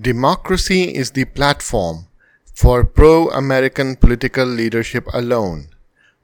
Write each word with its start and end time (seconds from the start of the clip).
Democracy 0.00 0.92
is 0.92 1.12
the 1.12 1.24
platform 1.24 2.08
for 2.52 2.82
pro 2.82 3.28
American 3.30 3.94
political 3.94 4.44
leadership 4.44 5.06
alone, 5.14 5.68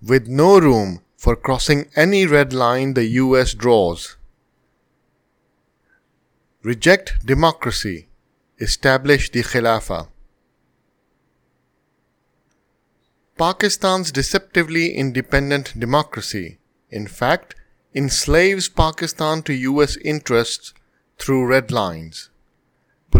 with 0.02 0.26
no 0.26 0.58
room 0.58 1.02
for 1.16 1.36
crossing 1.36 1.88
any 1.94 2.26
red 2.26 2.52
line 2.52 2.94
the 2.94 3.04
US 3.04 3.54
draws. 3.54 4.16
Reject 6.64 7.24
democracy, 7.24 8.08
establish 8.58 9.30
the 9.30 9.44
Khilafah. 9.44 10.08
Pakistan's 13.38 14.10
deceptively 14.10 14.94
independent 14.94 15.78
democracy, 15.78 16.58
in 16.90 17.06
fact, 17.06 17.54
enslaves 17.94 18.68
Pakistan 18.68 19.44
to 19.44 19.52
US 19.52 19.96
interests 19.98 20.74
through 21.18 21.46
red 21.46 21.70
lines. 21.70 22.30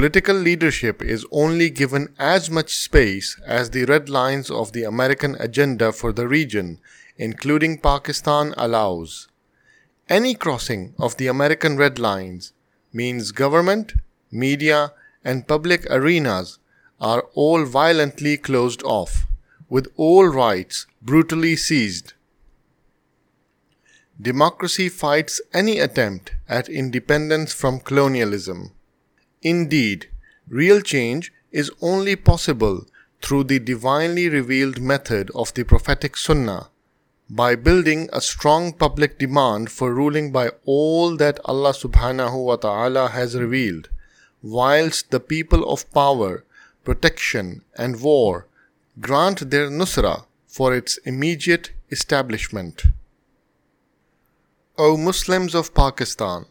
Political 0.01 0.37
leadership 0.37 1.03
is 1.03 1.27
only 1.31 1.69
given 1.69 2.15
as 2.19 2.49
much 2.51 2.75
space 2.75 3.39
as 3.45 3.69
the 3.69 3.85
red 3.85 4.09
lines 4.09 4.51
of 4.51 4.73
the 4.73 4.83
American 4.83 5.35
agenda 5.39 5.93
for 5.93 6.11
the 6.11 6.27
region, 6.27 6.79
including 7.19 7.77
Pakistan, 7.77 8.55
allows. 8.57 9.29
Any 10.09 10.33
crossing 10.35 10.95
of 10.99 11.19
the 11.19 11.27
American 11.27 11.77
red 11.77 11.99
lines 11.99 12.55
means 12.95 13.31
government, 13.31 13.93
media, 14.31 14.95
and 15.23 15.47
public 15.47 15.85
arenas 15.91 16.59
are 16.99 17.27
all 17.35 17.67
violently 17.67 18.39
closed 18.39 18.83
off, 18.85 19.27
with 19.69 19.87
all 19.97 20.25
rights 20.25 20.87
brutally 21.03 21.57
seized. 21.57 22.15
Democracy 24.19 24.89
fights 24.89 25.43
any 25.53 25.79
attempt 25.79 26.33
at 26.49 26.71
independence 26.71 27.53
from 27.53 27.81
colonialism. 27.81 28.73
Indeed, 29.43 30.11
real 30.49 30.81
change 30.81 31.33
is 31.51 31.71
only 31.81 32.17
possible 32.17 32.87
through 33.23 33.45
the 33.45 33.59
divinely 33.59 34.29
revealed 34.29 34.81
method 34.81 35.31
of 35.35 35.53
the 35.55 35.65
prophetic 35.65 36.17
Sunnah, 36.17 36.71
by 37.29 37.55
building 37.55 38.09
a 38.13 38.21
strong 38.21 38.73
public 38.73 39.19
demand 39.19 39.71
for 39.71 39.95
ruling 39.95 40.33
by 40.33 40.51
all 40.65 41.17
that 41.17 41.39
Allah 41.45 41.73
subhanahu 41.73 42.45
wa 42.45 42.57
ta'ala 42.57 43.09
has 43.09 43.35
revealed, 43.35 43.89
whilst 44.43 45.11
the 45.11 45.21
people 45.21 45.71
of 45.71 45.91
power, 45.93 46.45
protection, 46.85 47.63
and 47.77 48.01
war 48.01 48.47
grant 49.01 49.51
their 49.51 49.71
nusra 49.71 50.25
for 50.47 50.75
its 50.75 50.97
immediate 50.99 51.73
establishment. 51.91 52.83
O 54.77 54.97
Muslims 54.97 55.55
of 55.55 55.73
Pakistan, 55.75 56.47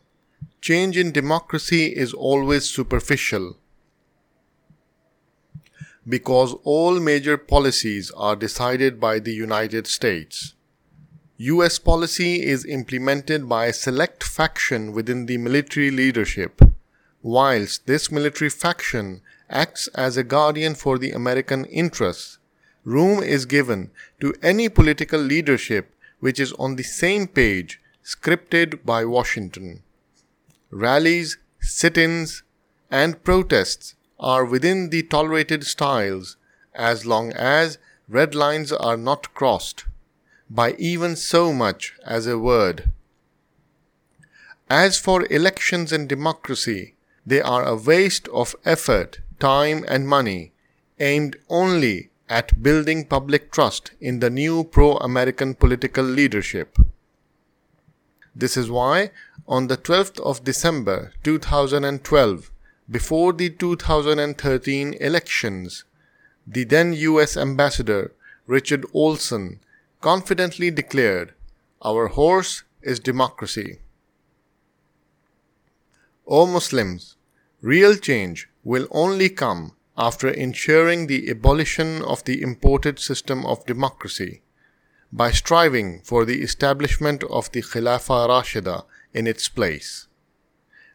change 0.62 0.98
in 0.98 1.12
democracy 1.12 1.88
is 1.88 2.14
always 2.14 2.66
superficial 2.66 3.58
because 6.08 6.56
all 6.64 7.00
major 7.00 7.38
policies 7.38 8.12
are 8.18 8.36
decided 8.36 9.00
by 9.00 9.20
the 9.20 9.34
United 9.34 9.86
States. 9.86 10.56
US 11.38 11.78
policy 11.80 12.44
is 12.44 12.66
implemented 12.66 13.48
by 13.48 13.68
a 13.68 13.74
select 13.74 14.24
faction 14.24 14.92
within 14.92 15.28
the 15.28 15.38
military 15.38 15.92
leadership, 15.92 16.62
whilst 17.22 17.86
this 17.86 18.12
military 18.12 18.50
faction 18.50 19.22
acts 19.50 19.88
as 19.90 20.18
a 20.18 20.24
guardian 20.24 20.76
for 20.76 20.98
the 20.98 21.12
American 21.12 21.66
interests. 21.66 22.40
Room 22.84 23.22
is 23.22 23.46
given 23.46 23.92
to 24.20 24.34
any 24.42 24.68
political 24.68 25.20
leadership 25.20 25.94
which 26.20 26.40
is 26.40 26.54
on 26.54 26.76
the 26.76 26.84
same 26.84 27.28
page, 27.28 27.80
scripted 28.04 28.84
by 28.84 29.06
Washington. 29.06 29.84
Rallies, 30.72 31.38
sit 31.60 31.98
ins, 31.98 32.44
and 32.92 33.24
protests 33.24 33.96
are 34.20 34.46
within 34.46 34.90
the 34.90 35.04
tolerated 35.04 35.64
styles 35.64 36.38
as 36.74 37.06
long 37.06 37.32
as 37.34 37.78
red 38.08 38.36
lines 38.36 38.72
are 38.72 38.98
not 38.98 39.34
crossed 39.34 39.86
by 40.50 40.74
even 40.74 41.16
so 41.16 41.54
much 41.54 41.94
as 42.06 42.26
a 42.26 42.38
word. 42.38 42.92
As 44.70 45.00
for 45.00 45.26
elections 45.32 45.92
and 45.92 46.08
democracy, 46.08 46.96
they 47.26 47.42
are 47.42 47.64
a 47.64 47.76
waste 47.76 48.28
of 48.30 48.56
effort, 48.66 49.20
time, 49.40 49.86
and 49.88 50.08
money 50.08 50.52
aimed 51.00 51.38
only 51.50 52.10
at 52.30 52.62
building 52.62 53.06
public 53.06 53.52
trust 53.52 53.92
in 54.00 54.20
the 54.20 54.30
new 54.30 54.64
pro 54.64 54.98
American 54.98 55.56
political 55.56 56.04
leadership. 56.04 56.78
This 58.36 58.56
is 58.56 58.70
why 58.70 59.12
on 59.48 59.68
the 59.68 59.78
12th 59.78 60.20
of 60.20 60.44
December 60.44 61.12
2012, 61.24 62.52
before 62.90 63.34
the 63.34 63.50
2013 63.50 64.94
elections, 64.94 65.84
the 66.46 66.64
then 66.64 66.94
US 66.94 67.36
Ambassador 67.36 68.12
Richard 68.48 68.86
Olson 68.94 69.60
confidently 70.02 70.72
declared, 70.72 71.34
Our 71.82 72.08
horse 72.08 72.64
is 72.82 73.00
democracy. 73.00 73.80
O 76.28 76.46
Muslims, 76.46 77.16
real 77.62 77.96
change 77.96 78.50
will 78.64 78.88
only 78.92 79.30
come 79.30 79.74
after 79.98 80.30
ensuring 80.30 81.08
the 81.08 81.30
abolition 81.30 82.02
of 82.04 82.24
the 82.24 82.42
imported 82.42 83.00
system 83.00 83.46
of 83.46 83.66
democracy 83.66 84.42
by 85.12 85.32
striving 85.32 86.02
for 86.02 86.26
the 86.26 86.42
establishment 86.42 87.24
of 87.24 87.52
the 87.52 87.62
Khilafah 87.62 88.30
Rashida 88.30 88.86
in 89.14 89.28
its 89.28 89.50
place. 89.50 90.08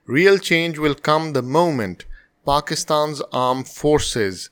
Real 0.06 0.38
change 0.38 0.78
will 0.78 0.94
come 0.94 1.32
the 1.32 1.42
moment 1.42 2.04
Pakistan's 2.47 3.22
armed 3.32 3.69
forces 3.69 4.50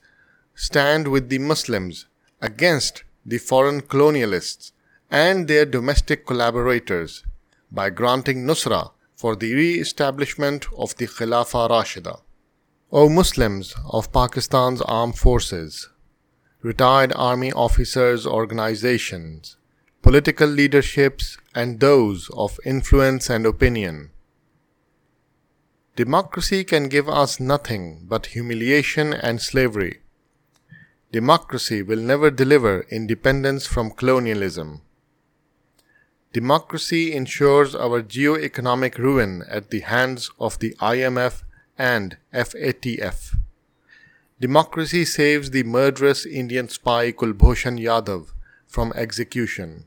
stand 0.55 1.07
with 1.07 1.29
the 1.29 1.37
Muslims 1.37 2.07
against 2.41 3.03
the 3.25 3.37
foreign 3.37 3.81
colonialists 3.81 4.71
and 5.09 5.47
their 5.47 5.65
domestic 5.65 6.25
collaborators 6.25 7.23
by 7.71 7.89
granting 7.89 8.45
Nusra 8.45 8.91
for 9.15 9.35
the 9.35 9.53
re 9.53 9.79
establishment 9.79 10.65
of 10.75 10.95
the 10.97 11.07
Khilafah 11.07 11.69
Rashida. 11.69 12.19
O 12.91 13.09
Muslims 13.09 13.75
of 13.89 14.11
Pakistan's 14.11 14.81
armed 14.81 15.17
forces, 15.17 15.89
retired 16.63 17.11
army 17.15 17.51
officers' 17.51 18.25
organizations, 18.25 19.57
political 20.01 20.47
leaderships, 20.47 21.37
and 21.53 21.79
those 21.79 22.29
of 22.33 22.59
influence 22.65 23.29
and 23.29 23.45
opinion. 23.45 24.09
Democracy 25.95 26.63
can 26.63 26.87
give 26.87 27.07
us 27.07 27.39
nothing 27.39 28.05
but 28.07 28.27
humiliation 28.27 29.13
and 29.13 29.41
slavery. 29.41 29.99
Democracy 31.11 31.83
will 31.83 31.99
never 31.99 32.31
deliver 32.31 32.87
independence 32.89 33.67
from 33.67 33.91
colonialism. 33.91 34.81
Democracy 36.31 37.13
ensures 37.13 37.75
our 37.75 38.01
geo-economic 38.01 38.97
ruin 38.97 39.43
at 39.47 39.69
the 39.69 39.81
hands 39.81 40.31
of 40.39 40.57
the 40.57 40.73
IMF 40.79 41.43
and 41.77 42.17
FATF. 42.33 43.35
Democracy 44.39 45.05
saves 45.05 45.51
the 45.51 45.63
murderous 45.63 46.25
Indian 46.25 46.67
spy 46.67 47.11
Kulbhushan 47.11 47.79
Yadav 47.79 48.33
from 48.67 48.91
execution. 48.95 49.85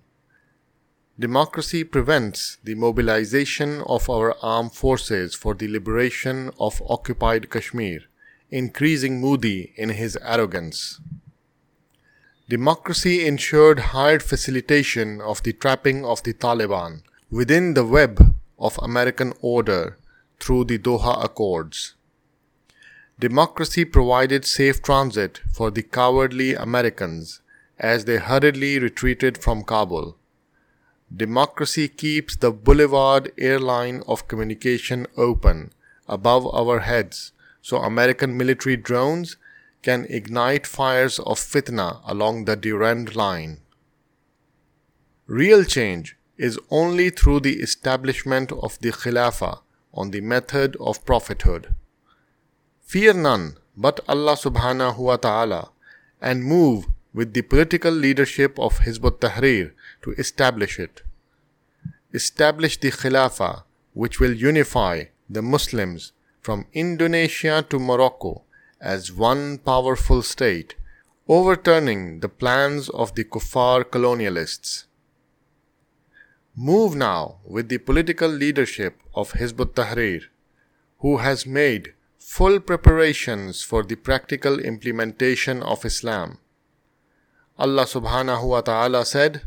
Democracy 1.18 1.82
prevents 1.82 2.58
the 2.62 2.76
mobilization 2.76 3.82
of 3.86 4.08
our 4.08 4.36
armed 4.42 4.72
forces 4.72 5.34
for 5.34 5.54
the 5.54 5.66
liberation 5.66 6.52
of 6.60 6.80
occupied 6.88 7.50
Kashmir, 7.50 8.02
increasing 8.48 9.20
Modi 9.20 9.72
in 9.76 9.88
his 9.88 10.16
arrogance. 10.22 11.00
Democracy 12.48 13.26
ensured 13.26 13.80
hired 13.96 14.22
facilitation 14.22 15.20
of 15.20 15.42
the 15.42 15.52
trapping 15.52 16.04
of 16.04 16.22
the 16.22 16.32
Taliban 16.32 17.02
within 17.28 17.74
the 17.74 17.84
web 17.84 18.36
of 18.60 18.78
American 18.80 19.34
order 19.40 19.98
through 20.38 20.64
the 20.64 20.78
Doha 20.78 21.24
Accords. 21.24 21.95
Democracy 23.18 23.86
provided 23.86 24.44
safe 24.44 24.82
transit 24.82 25.40
for 25.50 25.70
the 25.70 25.82
cowardly 25.82 26.54
Americans 26.54 27.40
as 27.78 28.04
they 28.04 28.18
hurriedly 28.18 28.78
retreated 28.78 29.38
from 29.38 29.64
Kabul. 29.64 30.18
Democracy 31.14 31.88
keeps 31.88 32.36
the 32.36 32.50
Boulevard 32.50 33.32
airline 33.38 34.02
of 34.06 34.28
communication 34.28 35.06
open 35.16 35.72
above 36.06 36.46
our 36.54 36.80
heads 36.80 37.32
so 37.62 37.78
American 37.78 38.36
military 38.36 38.76
drones 38.76 39.38
can 39.80 40.04
ignite 40.10 40.66
fires 40.66 41.18
of 41.20 41.38
fitna 41.38 42.02
along 42.04 42.44
the 42.44 42.54
Durand 42.54 43.16
Line. 43.16 43.60
Real 45.26 45.64
change 45.64 46.16
is 46.36 46.58
only 46.70 47.08
through 47.08 47.40
the 47.40 47.60
establishment 47.60 48.52
of 48.52 48.78
the 48.80 48.92
Khilafah 48.92 49.60
on 49.94 50.10
the 50.10 50.20
method 50.20 50.76
of 50.78 51.04
prophethood. 51.06 51.74
Fear 52.86 53.14
none 53.14 53.56
but 53.76 53.98
Allah 54.08 54.36
subhanahu 54.38 54.98
wa 54.98 55.16
ta'ala 55.16 55.70
and 56.22 56.44
move 56.44 56.86
with 57.12 57.32
the 57.34 57.42
political 57.42 57.90
leadership 57.90 58.56
of 58.60 58.78
Hizb 58.78 59.04
ut-Tahrir 59.04 59.72
to 60.02 60.12
establish 60.12 60.78
it. 60.78 61.02
Establish 62.14 62.78
the 62.78 62.92
Khilafah 62.92 63.64
which 63.92 64.20
will 64.20 64.32
unify 64.32 65.06
the 65.28 65.42
Muslims 65.42 66.12
from 66.40 66.66
Indonesia 66.72 67.66
to 67.68 67.80
Morocco 67.80 68.44
as 68.80 69.10
one 69.10 69.58
powerful 69.58 70.22
state, 70.22 70.76
overturning 71.26 72.20
the 72.20 72.28
plans 72.28 72.88
of 72.90 73.16
the 73.16 73.24
kuffar 73.24 73.82
colonialists. 73.82 74.84
Move 76.54 76.94
now 76.94 77.38
with 77.44 77.68
the 77.68 77.78
political 77.78 78.28
leadership 78.28 79.02
of 79.12 79.32
Hizb 79.32 79.60
ut-Tahrir, 79.60 80.26
who 81.00 81.16
has 81.16 81.46
made 81.46 81.94
full 82.26 82.58
preparations 82.58 83.62
for 83.62 83.84
the 83.84 83.94
practical 83.94 84.58
implementation 84.58 85.62
of 85.62 85.84
Islam. 85.84 86.38
Allah 87.56 87.86
subhanahu 87.86 88.48
wa 88.48 88.60
ta'ala 88.60 89.06
said, 89.06 89.42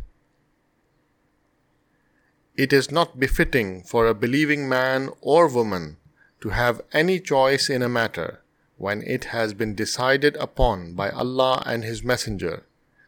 It 2.55 2.71
is 2.71 2.89
not 2.89 3.19
befitting 3.19 3.83
for 3.83 4.07
a 4.07 4.15
believing 4.15 4.69
man 4.69 5.09
or 5.19 5.49
woman 5.49 5.97
to 6.39 6.49
have 6.49 6.81
any 6.93 7.19
choice 7.19 7.69
in 7.69 7.83
a 7.83 7.89
matter 7.89 8.39
when 8.77 9.03
it 9.03 9.25
has 9.35 9.53
been 9.53 9.75
decided 9.75 10.37
upon 10.37 10.93
by 10.93 11.09
Allah 11.09 11.61
and 11.65 11.83
His 11.83 12.01
Messenger. 12.01 12.63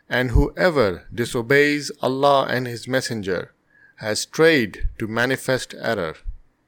And 0.09 0.31
whoever 0.31 1.07
disobeys 1.15 1.91
Allah 2.01 2.45
and 2.49 2.67
His 2.67 2.89
Messenger 2.89 3.53
has 4.03 4.19
strayed 4.19 4.89
to 4.99 5.07
manifest 5.07 5.73
error. 5.79 6.15